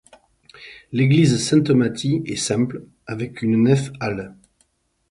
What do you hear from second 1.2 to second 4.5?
Sainte-Mathie est simple avec une nef-halle.